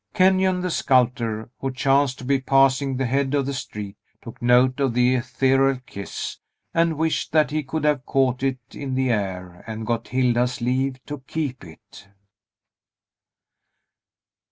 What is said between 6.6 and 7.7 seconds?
and wished that he